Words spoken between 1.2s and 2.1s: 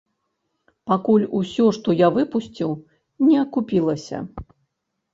усё, што